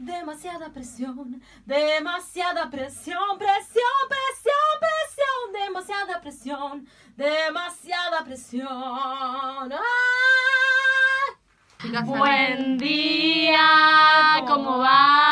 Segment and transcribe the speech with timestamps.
[0.00, 9.70] Demasiada presión, demasiada presión, presión, presión, presión, demasiada presión, demasiada presión.
[9.70, 9.80] ¡Ah!
[12.06, 15.29] Buen día, ¿cómo va?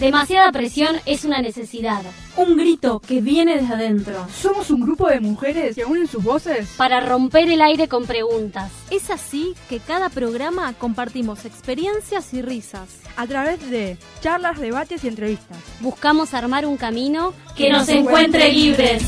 [0.00, 2.02] Demasiada presión es una necesidad.
[2.36, 4.28] Un grito que viene desde adentro.
[4.28, 8.70] Somos un grupo de mujeres que unen sus voces Para romper el aire con preguntas.
[8.92, 13.00] Es así que cada programa compartimos experiencias y risas.
[13.16, 15.58] a través de charlas, debates y entrevistas.
[15.80, 19.02] Buscamos armar un camino Que nos encuentre libres.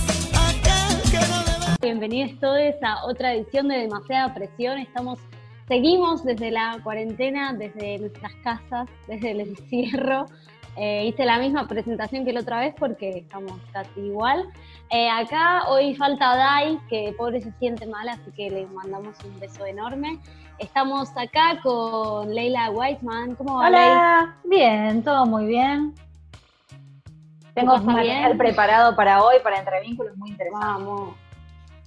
[1.80, 4.78] Bienvenidos todos a otra edición de Demasiada Presión.
[4.78, 5.20] Estamos,
[5.68, 10.26] seguimos desde la cuarentena, desde nuestras casas, desde el encierro.
[10.76, 14.48] Eh, hice la misma presentación que la otra vez porque estamos casi igual.
[14.90, 19.38] Eh, acá hoy falta Dai, que pobre se siente mal, así que le mandamos un
[19.40, 20.18] beso enorme.
[20.58, 23.34] Estamos acá con Leila Weisman.
[23.34, 23.92] ¿Cómo va, Leila?
[23.92, 25.94] Hola, bien, todo muy bien.
[27.54, 27.92] Tengo un bien?
[27.92, 30.68] material preparado para hoy, para entrevínculos muy interesantes.
[30.68, 31.14] Vamos,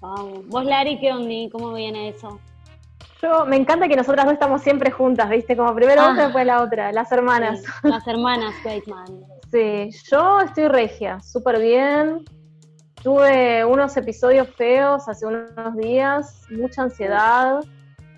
[0.02, 0.48] vamos.
[0.48, 1.52] Vos, Lari, ¿qué onda?
[1.52, 2.40] ¿Cómo viene eso?
[3.24, 5.56] Yo, me encanta que nosotras dos estamos siempre juntas, ¿viste?
[5.56, 6.12] Como primero Ah.
[6.12, 7.62] otra, después la otra, las hermanas.
[7.62, 9.06] Sí, las hermanas Weisman.
[9.54, 12.26] Sí, yo estoy regia, súper bien.
[13.04, 17.60] Tuve unos episodios feos hace unos días, mucha ansiedad,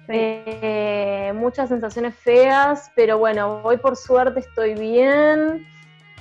[0.07, 5.67] eh, muchas sensaciones feas, pero bueno, hoy por suerte estoy bien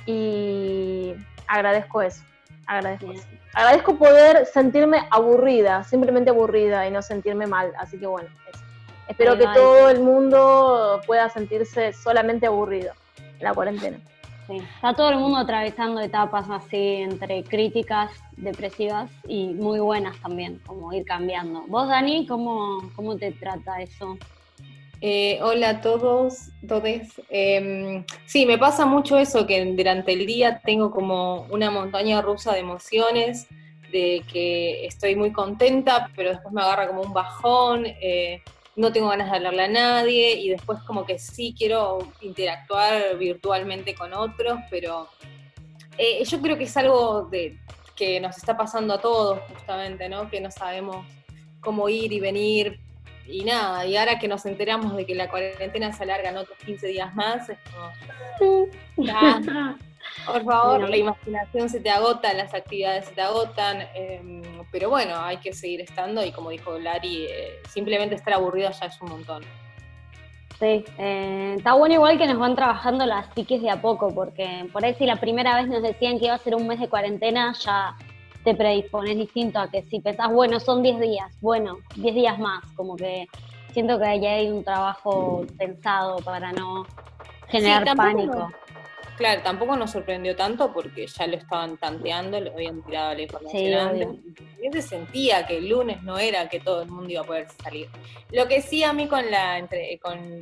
[0.04, 1.14] y
[1.46, 2.24] agradezco eso,
[2.66, 3.28] agradezco eso.
[3.54, 8.64] Agradezco poder sentirme aburrida, simplemente aburrida y no sentirme mal, así que bueno, eso.
[9.08, 13.98] Espero Ahí que todo el mundo pueda sentirse solamente aburrido en la cuarentena.
[14.46, 20.60] Sí, está todo el mundo atravesando etapas así entre críticas, depresivas y muy buenas también,
[20.66, 21.64] como ir cambiando.
[21.66, 24.18] Vos, Dani, ¿cómo, cómo te trata eso?
[25.00, 27.20] Eh, hola a todos, todes.
[27.28, 32.52] Em, sí, me pasa mucho eso, que durante el día tengo como una montaña rusa
[32.52, 33.46] de emociones,
[33.92, 38.42] de que estoy muy contenta, pero después me agarra como un bajón, eh,
[38.76, 43.94] no tengo ganas de hablarle a nadie y después como que sí quiero interactuar virtualmente
[43.94, 45.08] con otros, pero
[45.96, 47.58] eh, yo creo que es algo de,
[47.94, 50.28] que nos está pasando a todos justamente, ¿no?
[50.28, 51.06] Que no sabemos
[51.60, 52.80] cómo ir y venir
[53.26, 56.58] y nada, y ahora que nos enteramos de que la cuarentena se alarga en otros
[56.58, 57.58] 15 días más, es
[58.38, 58.68] como,
[58.98, 59.40] ya,
[60.26, 60.86] por favor, Bueno.
[60.88, 65.52] la imaginación se te agota, las actividades se te agotan, em, pero bueno, hay que
[65.52, 69.44] seguir estando y como dijo Lari, eh, simplemente estar aburrido ya es un montón.
[70.58, 74.68] Sí, eh, está bueno igual que nos van trabajando las psiques de a poco, porque
[74.72, 76.88] por ahí si la primera vez nos decían que iba a ser un mes de
[76.88, 77.96] cuarentena, ya
[78.44, 82.62] te predispones distinto a que si pensás, bueno, son 10 días, bueno, 10 días más,
[82.76, 83.26] como que
[83.72, 86.86] siento que ahí hay un trabajo pensado para no
[87.48, 88.50] generar pánico.
[89.16, 93.62] Claro, tampoco nos sorprendió tanto porque ya lo estaban tanteando, lo habían tirado la información
[93.62, 94.08] Sí, antes.
[94.72, 97.88] se sentía que el lunes no era que todo el mundo iba a poder salir.
[98.32, 100.40] Lo que sí a mí con la entre, con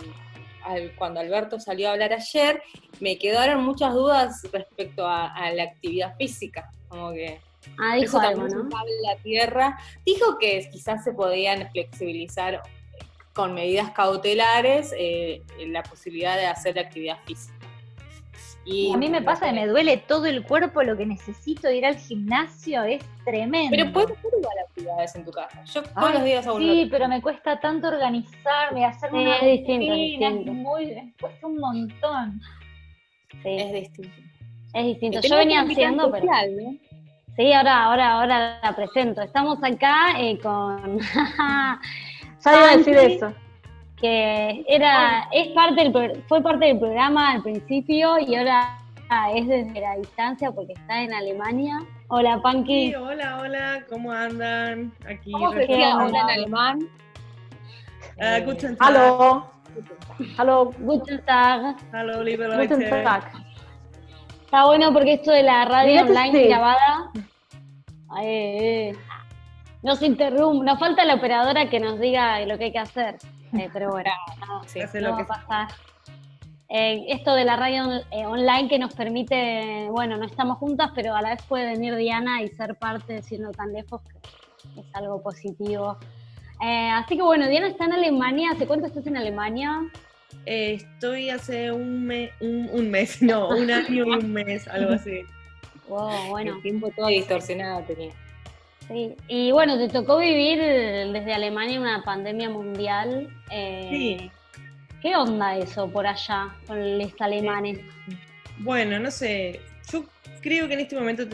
[0.64, 2.62] al- cuando Alberto salió a hablar ayer,
[3.00, 6.70] me quedaron muchas dudas respecto a, a la actividad física.
[6.88, 7.40] Como que
[7.78, 8.78] Ah, dijo eso algo, también ¿no?
[9.02, 9.78] la tierra.
[10.04, 12.60] Dijo que quizás se podían flexibilizar
[13.34, 17.54] con medidas cautelares eh, la posibilidad de hacer actividad física.
[18.64, 21.84] Y A mí me pasa que me duele todo el cuerpo, lo que necesito ir
[21.84, 23.70] al gimnasio es tremendo.
[23.76, 25.64] Pero puedes hacer igual actividades en tu casa.
[25.64, 29.36] Yo todos Ay, los días hago Sí, pero me cuesta tanto organizarme, hacerme Sí, una
[29.36, 30.52] es distinto, rutina, es distinto.
[30.52, 32.40] muy, me cuesta un montón.
[33.42, 34.16] Sí, es distinto.
[34.74, 35.20] es distinto.
[35.22, 36.26] Yo venía haciendo, pero...
[37.36, 39.22] Sí, ahora, ahora, ahora la presento.
[39.22, 41.78] Estamos acá eh, con Ya
[42.46, 43.32] iba a decir eso.
[44.02, 48.78] Que era, es parte del, pro- fue parte del programa al principio y ahora
[49.34, 51.78] es desde la distancia porque está en Alemania.
[52.08, 52.88] Hola, Panky.
[52.88, 54.92] Sí, hola, hola, ¿cómo andan?
[55.08, 55.30] Aquí.
[55.32, 56.78] ¿Cómo se ¿Qué decía hola en alemán?
[58.20, 58.88] Ah, Eh, guten Tag.
[58.88, 59.46] Hallo,
[60.36, 61.76] hallo, Guten Tag.
[61.92, 63.02] Hallo, liebe guten Leute.
[63.02, 63.32] Tag.
[64.44, 66.48] Está bueno porque esto de la radio online sí.
[66.48, 67.10] grabada
[68.20, 68.96] eh, eh,
[69.82, 70.64] nos interrumpe.
[70.66, 73.16] Nos falta la operadora que nos diga lo que hay que hacer.
[73.58, 74.10] Eh, pero bueno,
[74.46, 74.80] no, Sí.
[74.94, 75.68] No lo va que a pasar.
[76.68, 80.90] Eh, esto de la radio on- eh, online que nos permite, bueno, no estamos juntas,
[80.94, 84.00] pero a la vez puede venir Diana y ser parte siendo tan lejos,
[84.74, 85.98] que es algo positivo.
[86.64, 88.52] Eh, así que bueno, Diana está en Alemania.
[88.52, 89.82] ¿Hace cuánto estás en Alemania?
[90.46, 94.94] Eh, estoy hace un, me- un, un mes, no, un año y un mes, algo
[94.94, 95.20] así.
[95.88, 96.54] Wow, bueno.
[96.56, 98.12] El tiempo todo distorsionado tenía.
[98.88, 103.28] Sí, y bueno, te tocó vivir desde Alemania una pandemia mundial.
[103.50, 104.30] eh, Sí.
[105.00, 107.80] ¿Qué onda eso por allá con los alemanes?
[108.58, 110.04] Bueno, no sé, yo
[110.40, 111.24] creo que en este momento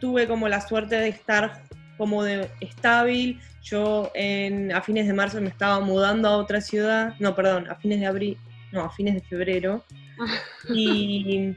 [0.00, 1.64] tuve como la suerte de estar
[1.98, 3.38] como de estable.
[3.62, 7.74] Yo en, a fines de marzo me estaba mudando a otra ciudad, no, perdón, a
[7.74, 8.36] fines de abril,
[8.70, 9.84] no, a fines de febrero.
[10.74, 11.54] Y,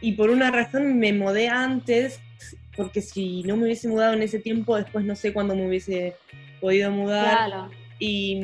[0.00, 2.20] y por una razón me mudé antes,
[2.76, 6.16] porque si no me hubiese mudado en ese tiempo, después no sé cuándo me hubiese
[6.60, 7.46] podido mudar.
[7.46, 7.70] Claro.
[7.98, 8.40] Y,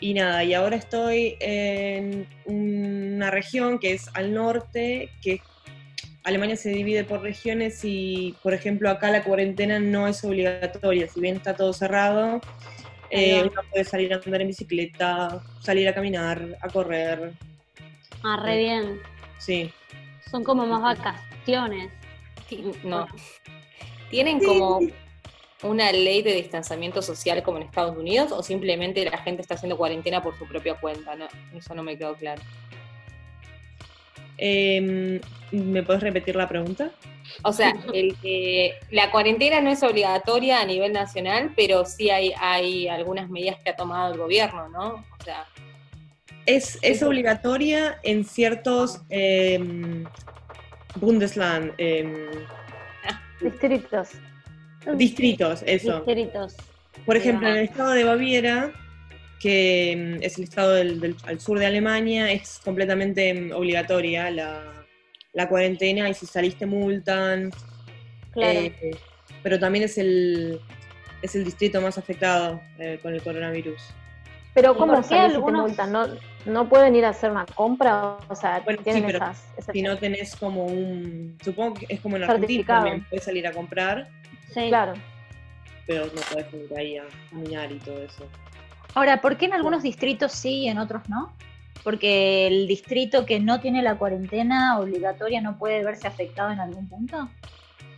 [0.00, 5.40] y nada, y ahora estoy en una región que es al norte, que
[6.24, 11.20] Alemania se divide por regiones y, por ejemplo, acá la cuarentena no es obligatoria, si
[11.20, 12.40] bien está todo cerrado,
[13.10, 17.32] eh, uno puede salir a andar en bicicleta, salir a caminar, a correr,
[18.22, 19.00] Ah, re bien.
[19.38, 19.70] sí.
[20.30, 21.92] Son como más vacaciones.
[22.82, 23.06] No.
[24.10, 24.80] ¿Tienen como
[25.62, 29.76] una ley de distanciamiento social como en Estados Unidos o simplemente la gente está haciendo
[29.76, 31.16] cuarentena por su propia cuenta?
[31.16, 32.42] No, eso no me quedó claro.
[34.36, 35.20] Em,
[35.52, 36.90] ¿Me puedes repetir la pregunta?
[37.42, 42.32] O sea, el que la cuarentena no es obligatoria a nivel nacional, pero sí hay,
[42.38, 45.04] hay algunas medidas que ha tomado el gobierno, ¿no?
[45.18, 45.46] O sea,
[46.46, 50.04] Es, es obligatoria en ciertos em,
[50.96, 52.14] Bundesland, em,
[53.40, 54.10] Distritos.
[54.96, 55.96] distritos, eso.
[55.96, 56.56] Distritos.
[57.04, 58.72] Por ejemplo, en el estado de Baviera,
[59.40, 64.30] que mm, es el estado del, del- al sur de Alemania, es completamente mm, obligatoria
[64.30, 64.86] la,
[65.32, 67.50] la cuarentena y si saliste multan.
[68.32, 68.60] Claro.
[68.60, 68.96] eh,
[69.42, 70.58] pero también es el,
[71.22, 73.82] es el distrito más afectado eh, con el coronavirus.
[74.54, 75.92] Pero ¿Y ¿cómo por qué salís si te algunos- multan?
[75.92, 76.06] ¿No,
[76.46, 78.18] ¿No pueden ir a hacer una compra?
[78.28, 81.36] O sea, Bueno, sí, tienen pero esas, Si no tenés como un.
[81.42, 84.08] Supongo que es como en Argentina también, puedes salir a comprar,
[84.52, 84.68] sí.
[84.68, 84.92] Claro.
[85.86, 88.26] pero no podés ir ahí a caminar y todo eso.
[88.94, 91.32] Ahora, ¿por qué en algunos distritos sí y en otros no?
[91.82, 96.88] Porque el distrito que no tiene la cuarentena obligatoria no puede verse afectado en algún
[96.88, 97.28] punto.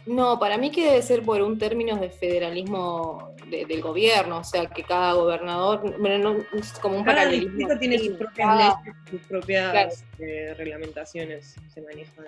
[0.07, 4.45] No, para mí que debe ser por un término de federalismo de- del gobierno, o
[4.45, 7.69] sea, que cada gobernador, bueno, no, es como un Cada paralelismo.
[7.79, 9.91] tiene sus propias cada- leyes, sus propias Claro.
[10.19, 12.25] eh, reglamentaciones, se manejan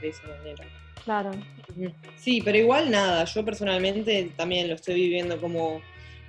[0.00, 0.64] de esa manera.
[1.04, 1.30] Claro.
[2.16, 5.80] Sí, pero igual nada, yo personalmente también lo estoy viviendo como,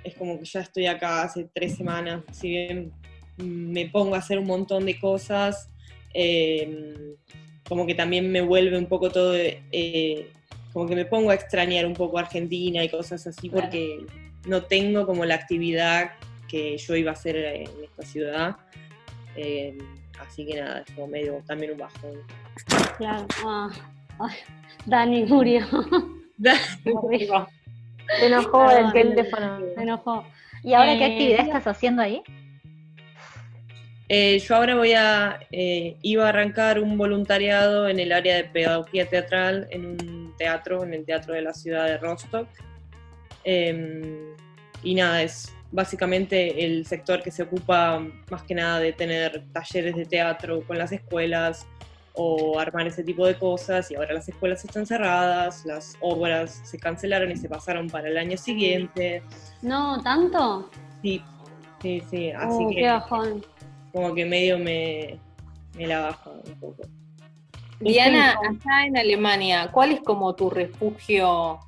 [0.02, 2.92] es como que ya estoy acá hace tres semanas, si bien
[3.36, 5.68] me pongo a hacer un montón de cosas,
[6.12, 7.14] eh,
[7.68, 10.30] como que también me vuelve un poco todo, eh,
[10.74, 13.68] como que me pongo a extrañar un poco Argentina y cosas así, Claro.
[13.68, 14.04] porque
[14.46, 16.10] no tengo como la actividad
[16.48, 18.56] que yo iba a hacer en esta ciudad.
[19.36, 19.78] Eh,
[20.20, 22.18] así que nada, es como medio también un bajón.
[22.98, 23.26] Claro.
[23.46, 23.70] Ah,
[24.18, 24.36] ay,
[24.84, 25.64] Dani murió.
[28.18, 29.60] Se enojó el teléfono.
[29.76, 30.26] Me enojó.
[30.62, 32.22] ¿Y ahora qué Eh, actividad estás haciendo ahí?
[34.08, 38.44] Eh, yo ahora voy a, eh, iba a arrancar un voluntariado en el área de
[38.44, 42.48] pedagogía teatral en un teatro, en el teatro de la ciudad de Rostock.
[43.44, 44.34] Eh,
[44.82, 48.00] y nada, es básicamente el sector que se ocupa
[48.30, 51.66] más que nada de tener talleres de teatro con las escuelas
[52.16, 53.90] o armar ese tipo de cosas.
[53.90, 58.16] Y ahora las escuelas están cerradas, las obras se cancelaron y se pasaron para el
[58.18, 59.22] año siguiente.
[59.62, 60.70] No, ¿tanto?
[61.02, 61.20] Sí,
[61.82, 62.30] sí, sí.
[62.30, 63.44] Así Uh, que qué bajón.
[63.92, 65.18] como que medio me,
[65.76, 66.82] me la baja un poco.
[67.92, 71.58] Diana, acá en Alemania, ¿cuál es como tu refugio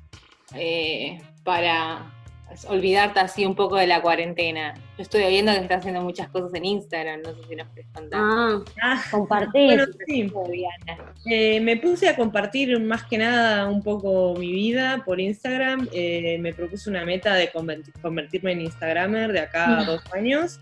[0.55, 2.11] eh, para
[2.69, 4.73] olvidarte así un poco de la cuarentena?
[4.97, 7.87] Yo estoy viendo que estás haciendo muchas cosas en Instagram, no sé si nos querés
[7.93, 8.19] contar.
[8.23, 9.65] Ah, Ah, compartir.
[9.65, 11.13] bueno, sí, Diana.
[11.29, 15.87] eh, me puse a compartir más que nada un poco mi vida por Instagram.
[15.93, 20.59] Eh, me propuse una meta de converti- convertirme en Instagramer de acá a dos años.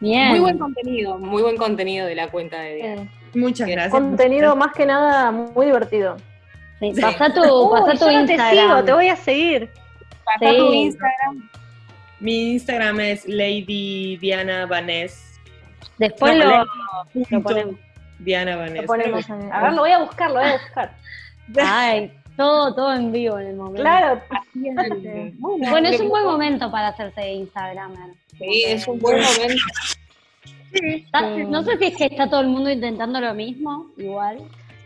[0.00, 0.30] Bien.
[0.30, 3.02] Muy buen contenido, muy buen contenido de la cuenta de Diana.
[3.02, 3.90] Eh, Muchas gracias.
[3.92, 6.16] contenido más que nada muy divertido.
[6.80, 6.92] Sí.
[7.00, 8.68] Pasá tu, pasá tu yo no te Instagram.
[8.68, 9.70] sigo, te voy a seguir.
[10.24, 10.56] Pasá Sí.
[10.58, 11.50] tu Instagram.
[12.20, 15.40] Mi Instagram es Lady Diana Vaness.
[15.98, 16.64] Después No,
[17.30, 17.76] lo, ponemos.
[18.18, 18.82] Diana Vaness.
[18.82, 20.92] Lo ponemos en- A ver, lo voy a buscar, lo voy a buscar.
[21.64, 23.82] Ay, todo, todo en vivo en el momento.
[23.82, 24.20] Claro.
[25.38, 28.10] Bueno, es un buen momento para hacerse Instagramer.
[28.38, 29.62] Sí, es un buen momento.
[31.48, 34.38] No sé si es que está todo el mundo intentando lo mismo, igual.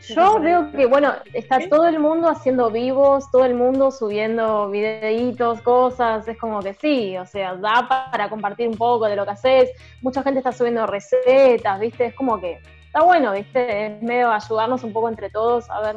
[0.08, 5.60] Yo veo que, bueno, está todo el mundo haciendo vivos, todo el mundo subiendo videitos,
[5.62, 9.32] cosas, es como que sí, o sea, da para compartir un poco de lo que
[9.32, 9.70] haces,
[10.02, 12.06] mucha gente está subiendo recetas, ¿viste?
[12.06, 13.86] Es como que está bueno, ¿viste?
[13.86, 15.96] Es medio ayudarnos un poco entre todos a ver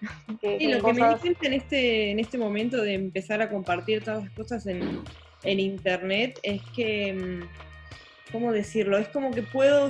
[0.40, 3.42] qué, Sí, qué lo que me di cuenta en este, en este momento de empezar
[3.42, 5.00] a compartir todas las cosas en,
[5.42, 7.67] en internet es que, mm,
[8.32, 8.98] ¿cómo decirlo?
[8.98, 9.88] Es como que puedo,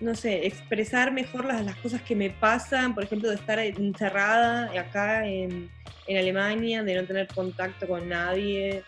[0.00, 4.70] no sé, expresar mejor las, las cosas que me pasan, por ejemplo, de estar encerrada
[4.78, 5.70] acá en,
[6.06, 8.82] en Alemania, de no tener contacto con nadie.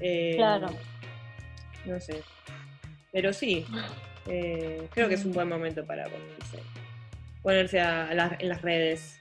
[0.00, 0.68] eh, Claro.
[1.84, 2.22] No sé.
[3.12, 3.66] Pero sí,
[4.26, 6.58] eh, creo que es un buen momento para ponerse,
[7.42, 9.20] ponerse a- a las- en las redes.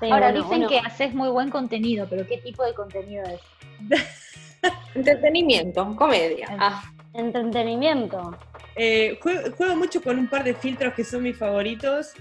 [0.00, 0.68] Sí, Ahora bueno, dicen bueno.
[0.68, 3.40] que haces muy buen contenido, pero ¿qué tipo de contenido es?
[4.94, 6.46] Entretenimiento, comedia.
[6.58, 6.84] Ah,
[7.18, 8.36] Entretenimiento.
[8.74, 12.12] Eh, juego, juego mucho con un par de filtros que son mis favoritos.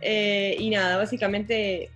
[0.00, 1.88] eh, y nada, básicamente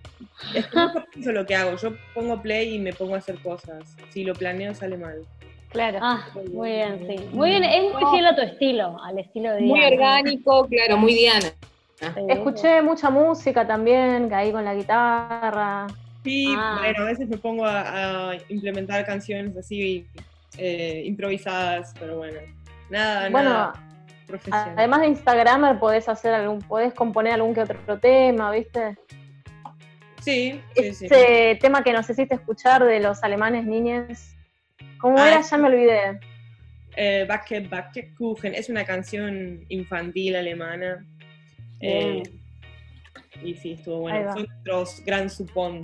[0.53, 0.65] es
[1.13, 1.75] que lo que hago.
[1.77, 3.95] Yo pongo play y me pongo a hacer cosas.
[4.09, 5.21] Si lo planeo sale mal.
[5.69, 5.99] Claro.
[6.01, 7.25] Ah, muy bien, sí.
[7.33, 9.95] Muy bien, es muy fiel a tu estilo, al estilo de muy Diana.
[9.95, 11.49] orgánico, claro, muy Diana.
[11.99, 15.87] Sí, Escuché mucha música también, caí con la guitarra.
[16.23, 16.77] Sí, Ah.
[16.79, 20.05] bueno, a veces me pongo a, a implementar canciones así
[20.57, 22.39] eh, improvisadas, pero bueno.
[22.89, 23.83] Nada, Bueno, nada.
[24.75, 28.97] Además de Instagramer podés hacer algún, podés componer algún que otro tema, ¿viste?
[30.19, 31.05] sí, sí, sí.
[31.05, 34.35] Ese tema que nos hiciste escuchar de los alemanes niñes.
[34.99, 35.41] ¿Cómo Ah, era?
[35.41, 36.19] Ya me olvidé.
[36.97, 41.05] Eh, Backe, Backe Kuchen es una canción infantil alemana.
[41.79, 42.23] Eh,
[43.43, 44.33] y sí, estuvo bueno.
[44.33, 45.81] Fue nuestro gran supón.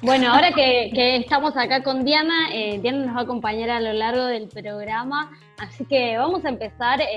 [0.00, 3.92] Bueno, ahora que, estamos acá con Diana, eh, Diana nos va a acompañar a lo
[3.92, 7.08] largo del programa, así que vamos a empezar eh,